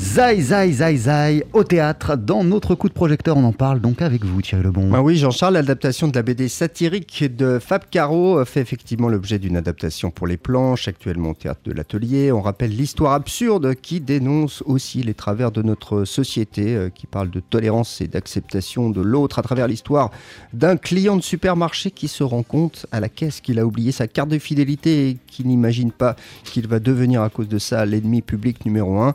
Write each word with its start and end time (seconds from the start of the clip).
Zai, 0.00 0.40
Zai, 0.40 0.72
Zai, 0.72 0.96
Zai, 0.96 1.46
au 1.52 1.62
théâtre. 1.62 2.16
Dans 2.16 2.42
notre 2.42 2.74
coup 2.74 2.88
de 2.88 2.94
projecteur, 2.94 3.36
on 3.36 3.44
en 3.44 3.52
parle 3.52 3.80
donc 3.80 4.00
avec 4.00 4.24
vous, 4.24 4.40
Thierry 4.40 4.64
Lebon. 4.64 4.88
Bah 4.88 5.02
oui, 5.02 5.16
Jean-Charles, 5.16 5.54
l'adaptation 5.54 6.08
de 6.08 6.14
la 6.16 6.22
BD 6.22 6.48
satirique 6.48 7.36
de 7.36 7.58
Fab 7.58 7.82
Caro 7.90 8.42
fait 8.46 8.60
effectivement 8.60 9.10
l'objet 9.10 9.38
d'une 9.38 9.58
adaptation 9.58 10.10
pour 10.10 10.26
les 10.26 10.38
planches, 10.38 10.88
actuellement 10.88 11.30
au 11.30 11.34
théâtre 11.34 11.60
de 11.66 11.72
l'Atelier. 11.72 12.32
On 12.32 12.40
rappelle 12.40 12.74
l'histoire 12.74 13.12
absurde 13.12 13.74
qui 13.74 14.00
dénonce 14.00 14.62
aussi 14.64 15.02
les 15.02 15.12
travers 15.12 15.52
de 15.52 15.60
notre 15.60 16.06
société, 16.06 16.74
euh, 16.74 16.88
qui 16.88 17.06
parle 17.06 17.28
de 17.28 17.40
tolérance 17.40 18.00
et 18.00 18.08
d'acceptation 18.08 18.88
de 18.88 19.02
l'autre 19.02 19.38
à 19.38 19.42
travers 19.42 19.68
l'histoire 19.68 20.10
d'un 20.54 20.78
client 20.78 21.18
de 21.18 21.22
supermarché 21.22 21.90
qui 21.90 22.08
se 22.08 22.24
rend 22.24 22.42
compte 22.42 22.86
à 22.90 23.00
la 23.00 23.10
caisse 23.10 23.42
qu'il 23.42 23.58
a 23.58 23.66
oublié 23.66 23.92
sa 23.92 24.08
carte 24.08 24.30
de 24.30 24.38
fidélité 24.38 25.10
et 25.10 25.18
qui 25.26 25.44
n'imagine 25.44 25.92
pas 25.92 26.16
qu'il 26.44 26.66
va 26.68 26.80
devenir 26.80 27.20
à 27.20 27.28
cause 27.28 27.48
de 27.48 27.58
ça 27.58 27.84
l'ennemi 27.84 28.22
public 28.22 28.64
numéro 28.64 28.98
un. 28.98 29.14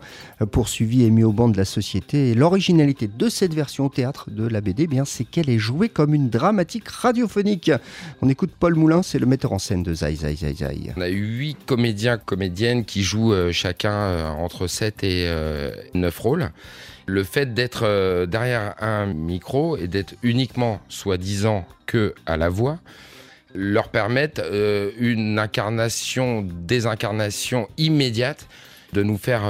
Pour 0.52 0.70
poursuivi 0.76 1.06
et 1.06 1.10
mis 1.10 1.24
au 1.24 1.32
banc 1.32 1.48
de 1.48 1.56
la 1.56 1.64
société. 1.64 2.34
L'originalité 2.34 3.08
de 3.08 3.30
cette 3.30 3.54
version 3.54 3.86
au 3.86 3.90
théâtre 3.90 4.30
de 4.30 4.46
la 4.46 4.60
BD, 4.60 4.84
eh 4.84 4.88
bien, 4.88 5.06
c'est 5.06 5.24
qu'elle 5.24 5.50
est 5.50 5.58
jouée 5.58 5.88
comme 5.88 6.14
une 6.14 6.30
dramatique 6.30 6.90
radiophonique. 6.90 7.72
On 8.22 8.28
écoute 8.28 8.52
Paul 8.60 8.76
Moulin, 8.76 9.02
c'est 9.02 9.18
le 9.18 9.26
metteur 9.26 9.54
en 9.54 9.58
scène 9.58 9.84
de 9.84 9.94
Zai 9.94 10.16
Zai 10.16 10.36
Zai 10.36 10.54
Zai. 10.54 10.92
On 10.98 11.02
a 11.02 11.08
huit 11.08 11.56
comédiens, 11.66 12.18
comédiennes 12.18 12.84
qui 12.84 13.04
jouent 13.04 13.32
euh, 13.32 13.54
chacun 13.54 13.94
euh, 13.94 14.28
entre 14.28 14.68
7 14.68 15.02
et 15.06 15.28
9 15.94 16.14
euh, 16.14 16.22
rôles. 16.22 16.52
Le 17.05 17.24
fait 17.24 17.54
d'être 17.54 18.26
derrière 18.26 18.76
un 18.82 19.05
micro 19.05 19.78
et 19.78 19.88
d'être 19.88 20.16
uniquement, 20.24 20.82
soi-disant, 20.90 21.66
que 21.86 22.16
à 22.26 22.36
la 22.36 22.50
voix, 22.50 22.80
leur 23.54 23.88
permettent 23.88 24.42
une 25.00 25.40
incarnation, 25.40 26.46
désincarnation 26.46 27.70
immédiate 27.78 28.48
de 28.92 29.04
nous 29.04 29.18
faire 29.18 29.44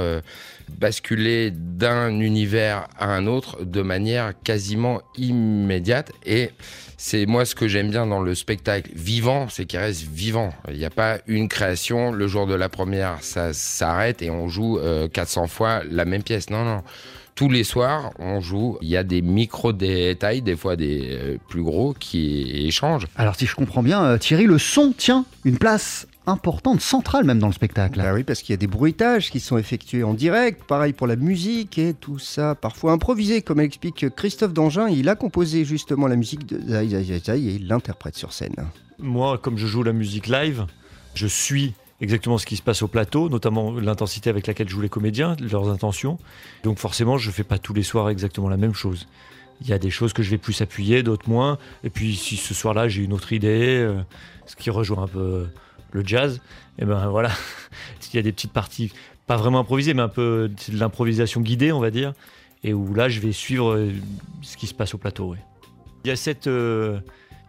basculer 0.69 1.51
d'un 1.51 2.19
univers 2.19 2.87
à 2.97 3.07
un 3.07 3.27
autre 3.27 3.63
de 3.63 3.81
manière 3.81 4.33
quasiment 4.43 5.01
immédiate. 5.17 6.11
Et 6.25 6.51
c'est 6.97 7.25
moi 7.25 7.45
ce 7.45 7.55
que 7.55 7.67
j'aime 7.67 7.89
bien 7.89 8.07
dans 8.07 8.21
le 8.21 8.35
spectacle 8.35 8.89
vivant, 8.95 9.47
c'est 9.49 9.65
qu'il 9.65 9.79
reste 9.79 10.03
vivant. 10.03 10.53
Il 10.69 10.77
n'y 10.77 10.85
a 10.85 10.89
pas 10.89 11.19
une 11.27 11.49
création, 11.49 12.11
le 12.11 12.27
jour 12.27 12.47
de 12.47 12.55
la 12.55 12.69
première, 12.69 13.17
ça 13.21 13.53
s'arrête 13.53 14.21
et 14.21 14.29
on 14.29 14.47
joue 14.47 14.79
400 15.13 15.43
euh, 15.43 15.47
fois 15.47 15.81
la 15.89 16.05
même 16.05 16.23
pièce. 16.23 16.49
Non, 16.49 16.63
non. 16.63 16.83
Tous 17.35 17.49
les 17.49 17.65
soirs, 17.65 18.11
on 18.17 18.39
joue. 18.39 18.77
Il 18.81 18.87
y 18.87 18.95
a 18.95 19.03
des 19.03 19.21
micro-détails, 19.21 20.41
des 20.41 20.55
fois 20.55 20.77
des 20.77 21.09
euh, 21.11 21.37
plus 21.49 21.63
gros, 21.63 21.93
qui 21.93 22.65
échangent. 22.65 23.07
Alors, 23.17 23.35
si 23.35 23.45
je 23.45 23.55
comprends 23.55 23.83
bien, 23.83 24.01
euh, 24.05 24.17
Thierry, 24.17 24.45
le 24.45 24.57
son 24.57 24.93
tient 24.97 25.25
une 25.43 25.57
place 25.57 26.07
importante, 26.27 26.81
centrale 26.81 27.25
même 27.25 27.39
dans 27.39 27.47
le 27.47 27.53
spectacle. 27.53 27.99
Bah 27.99 28.13
oui, 28.13 28.23
parce 28.23 28.41
qu'il 28.41 28.53
y 28.53 28.55
a 28.55 28.57
des 28.57 28.67
bruitages 28.67 29.29
qui 29.31 29.39
sont 29.39 29.57
effectués 29.57 30.03
en 30.03 30.13
direct, 30.13 30.63
pareil 30.63 30.93
pour 30.93 31.07
la 31.07 31.15
musique 31.15 31.77
et 31.77 31.93
tout 31.93 32.19
ça, 32.19 32.55
parfois 32.55 32.91
improvisé, 32.91 33.41
comme 33.41 33.59
explique 33.59 34.09
Christophe 34.15 34.53
Dangin. 34.53 34.89
Il 34.89 35.09
a 35.09 35.15
composé 35.15 35.65
justement 35.65 36.07
la 36.07 36.15
musique 36.15 36.45
de 36.45 36.59
Zai 36.67 37.03
Zai 37.03 37.19
Zai 37.19 37.39
et 37.39 37.55
il 37.55 37.67
l'interprète 37.67 38.15
sur 38.15 38.33
scène. 38.33 38.55
Moi, 38.99 39.37
comme 39.37 39.57
je 39.57 39.67
joue 39.67 39.83
la 39.83 39.93
musique 39.93 40.27
live, 40.27 40.65
je 41.13 41.27
suis 41.27 41.73
exactement 42.01 42.37
ce 42.37 42.45
qui 42.45 42.55
se 42.55 42.61
passe 42.61 42.81
au 42.81 42.87
plateau, 42.87 43.29
notamment 43.29 43.71
l'intensité 43.73 44.29
avec 44.29 44.47
laquelle 44.47 44.69
jouent 44.69 44.81
les 44.81 44.89
comédiens, 44.89 45.35
leurs 45.39 45.69
intentions. 45.69 46.17
Donc 46.63 46.77
forcément, 46.77 47.17
je 47.17 47.29
ne 47.29 47.33
fais 47.33 47.43
pas 47.43 47.57
tous 47.57 47.73
les 47.73 47.83
soirs 47.83 48.09
exactement 48.09 48.49
la 48.49 48.57
même 48.57 48.73
chose. 48.73 49.07
Il 49.61 49.67
y 49.67 49.73
a 49.73 49.79
des 49.79 49.89
choses 49.89 50.11
que 50.11 50.21
je 50.21 50.29
vais 50.29 50.37
plus 50.37 50.61
appuyer, 50.61 51.03
d'autres 51.03 51.29
moins. 51.29 51.57
Et 51.83 51.89
puis 51.89 52.15
si 52.15 52.35
ce 52.35 52.53
soir-là, 52.53 52.89
j'ai 52.89 53.03
une 53.03 53.13
autre 53.13 53.31
idée, 53.31 53.77
euh, 53.77 54.01
ce 54.45 54.55
qui 54.55 54.69
rejoint 54.69 55.03
un 55.03 55.07
peu 55.07 55.47
le 55.95 56.05
jazz, 56.05 56.41
et 56.77 56.83
eh 56.83 56.85
ben 56.85 57.07
voilà, 57.09 57.31
il 58.13 58.15
y 58.15 58.19
a 58.19 58.21
des 58.21 58.31
petites 58.31 58.53
parties, 58.53 58.91
pas 59.25 59.37
vraiment 59.37 59.59
improvisées, 59.59 59.93
mais 59.93 60.01
un 60.01 60.09
peu 60.09 60.51
de 60.69 60.77
l'improvisation 60.77 61.41
guidée, 61.41 61.71
on 61.71 61.79
va 61.79 61.89
dire, 61.89 62.13
et 62.63 62.73
où 62.73 62.93
là, 62.93 63.09
je 63.09 63.19
vais 63.19 63.31
suivre 63.31 63.73
euh, 63.73 63.91
ce 64.41 64.57
qui 64.57 64.67
se 64.67 64.73
passe 64.73 64.93
au 64.93 64.97
plateau. 64.97 65.35
Il 66.03 66.07
y 66.07 66.11
a 66.11 66.15
cette 66.15 66.47
euh, 66.47 66.99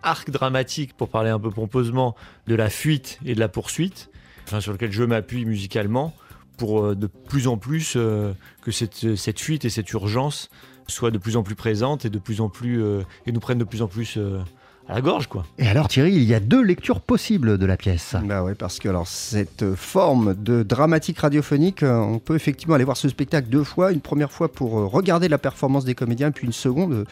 arc 0.03 0.31
dramatique, 0.31 0.95
pour 0.97 1.09
parler 1.09 1.31
un 1.31 1.39
peu 1.39 1.51
pompeusement, 1.51 2.15
de 2.47 2.55
la 2.55 2.71
fuite 2.71 3.19
et 3.27 3.35
de 3.35 3.41
la 3.41 3.49
poursuite, 3.49 4.11
sur 4.61 4.73
lequel 4.73 4.93
je 4.93 5.03
m'appuie 5.03 5.45
musicalement, 5.45 6.15
pour 6.57 6.85
euh, 6.85 6.95
de 6.95 7.07
plus 7.07 7.49
en 7.49 7.59
plus 7.59 7.95
que 8.63 8.71
cette, 8.71 9.17
cette, 9.17 9.41
fuite 9.41 9.65
et 9.65 9.71
cette 9.71 9.93
urgence 9.93 10.51
soient 10.89 11.11
de 11.11 11.19
plus 11.19 11.37
en 11.37 11.43
plus 11.43 11.57
présentes 11.57 12.05
et 12.05 12.11
de 12.11 12.19
plus 12.19 12.41
en 12.41 12.49
plus 12.49 12.81
et 13.27 13.33
nous 13.33 13.41
prennent 13.41 13.59
de 13.59 13.65
plus 13.65 13.83
en 13.83 13.89
plus 13.89 14.19
à 14.89 14.95
la 14.95 15.01
gorge, 15.01 15.27
quoi. 15.27 15.45
Et 15.59 15.67
alors, 15.67 15.89
Thierry, 15.89 16.13
il 16.13 16.25
y 16.25 16.35
a 16.35 16.41
deux 16.41 16.63
lectures 16.63 17.01
possibles 17.01 17.59
de 17.59 17.67
la 17.67 17.77
pièce. 17.77 18.15
Bah 18.25 18.43
oui, 18.45 18.53
parce 18.57 18.79
que 18.79 18.89
alors 18.89 19.09
cette 19.09 19.75
forme 19.75 20.35
de 20.35 20.63
dramatique 20.63 21.19
radiophonique, 21.19 21.83
euh, 21.83 21.99
on 21.99 22.19
peut 22.19 22.37
effectivement 22.37 22.75
aller 22.75 22.85
voir 22.85 22.97
ce 22.97 23.09
spectacle 23.09 23.49
deux 23.49 23.65
fois. 23.65 23.93
Une 23.93 24.01
première 24.01 24.31
fois 24.31 24.51
pour 24.51 24.79
euh, 24.79 24.87
regarder 24.87 25.29
la 25.29 25.39
performance 25.39 25.85
des 25.85 25.95
comédiens, 25.95 26.31
puis 26.31 26.47
une 26.47 26.53
seconde, 26.53 26.93
euh, 26.93 27.05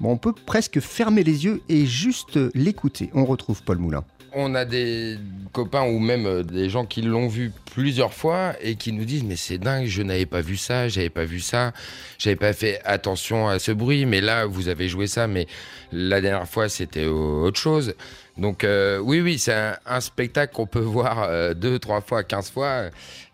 bon, 0.00 0.10
on 0.10 0.16
peut 0.16 0.32
presque 0.32 0.80
fermer 0.80 1.24
les 1.24 1.44
yeux 1.44 1.62
et 1.68 1.86
juste 1.86 2.38
l'écouter. 2.54 3.10
On 3.14 3.24
retrouve 3.24 3.62
Paul 3.62 3.78
Moulin. 3.78 4.04
On 4.34 4.54
a 4.54 4.64
des 4.64 5.18
copains 5.52 5.84
ou 5.84 5.98
même 5.98 6.42
des 6.42 6.70
gens 6.70 6.86
qui 6.86 7.02
l'ont 7.02 7.28
vu 7.28 7.52
plusieurs 7.74 8.12
fois 8.12 8.54
et 8.60 8.74
qui 8.76 8.92
nous 8.92 9.04
disent 9.04 9.24
mais 9.24 9.36
c'est 9.36 9.58
dingue, 9.58 9.86
je 9.86 10.02
n'avais 10.02 10.26
pas 10.26 10.42
vu 10.42 10.56
ça, 10.56 10.88
j'avais 10.88 11.10
pas 11.10 11.24
vu 11.24 11.40
ça, 11.40 11.72
j'avais 12.18 12.36
pas 12.36 12.52
fait 12.52 12.80
attention 12.84 13.48
à 13.48 13.58
ce 13.58 13.72
bruit, 13.72 14.04
mais 14.04 14.20
là 14.20 14.44
vous 14.44 14.68
avez 14.68 14.88
joué 14.88 15.06
ça, 15.06 15.26
mais 15.26 15.46
la 15.90 16.20
dernière 16.20 16.48
fois 16.48 16.68
c'était 16.68 17.06
autre 17.06 17.58
chose. 17.58 17.94
Donc 18.36 18.64
euh, 18.64 18.98
oui, 18.98 19.20
oui, 19.20 19.38
c'est 19.38 19.54
un, 19.86 20.00
spectacle 20.00 20.54
qu'on 20.54 20.66
peut 20.66 20.80
voir 20.80 21.22
euh, 21.22 21.54
deux, 21.54 21.78
trois 21.78 22.00
fois, 22.00 22.22
quinze 22.24 22.50
fois. 22.50 22.90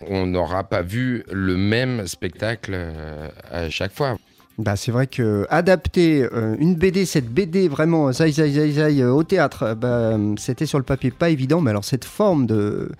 On 0.06 0.26
n'aura 0.26 0.64
pas 0.64 0.82
vu 0.82 1.24
le 1.32 1.56
même 1.56 2.06
spectacle 2.06 2.72
euh, 2.74 3.28
à 3.50 3.70
chaque 3.70 3.92
fois. 3.92 4.16
Bah, 4.58 4.74
c'est 4.74 4.90
vrai 4.90 5.06
que 5.06 5.46
adapter 5.50 6.28
euh, 6.32 6.56
une 6.58 6.74
BD, 6.74 7.06
cette 7.06 7.28
BD 7.32 7.68
vraiment 7.68 8.10
zai 8.10 8.32
zai 8.32 8.72
zai 8.72 9.02
euh, 9.02 9.12
au 9.12 9.22
théâtre, 9.22 9.62
euh, 9.62 9.74
bah, 9.76 10.18
c'était 10.36 10.66
sur 10.66 10.78
le 10.78 10.84
papier 10.84 11.12
pas 11.12 11.30
évident, 11.30 11.60
mais 11.60 11.70
alors 11.70 11.84
cette 11.84 12.04
forme 12.04 12.46
de, 12.46 12.90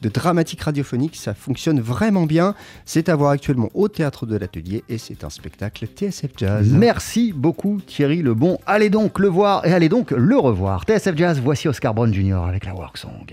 dramatique 0.00 0.60
radiophonique, 0.60 1.16
ça 1.16 1.34
fonctionne 1.34 1.80
vraiment 1.80 2.24
bien. 2.24 2.54
C'est 2.84 3.08
à 3.08 3.16
voir 3.16 3.32
actuellement 3.32 3.68
au 3.74 3.88
théâtre 3.88 4.26
de 4.26 4.36
l'Atelier 4.36 4.84
et 4.88 4.96
c'est 4.98 5.24
un 5.24 5.30
spectacle 5.30 5.86
TSF 5.86 6.30
Jazz. 6.36 6.68
Merci 6.70 7.32
beaucoup 7.32 7.80
Thierry 7.84 8.22
Lebon. 8.22 8.58
Allez 8.64 8.88
donc 8.88 9.18
le 9.18 9.26
voir 9.26 9.66
et 9.66 9.72
allez 9.72 9.88
donc 9.88 10.12
le 10.12 10.38
revoir. 10.38 10.84
TSF 10.84 11.16
Jazz, 11.16 11.40
voici 11.42 11.66
Oscar 11.66 11.94
Brown 11.94 12.14
Jr. 12.14 12.44
avec 12.46 12.64
la 12.64 12.74
Work 12.74 12.96
Song. 12.96 13.26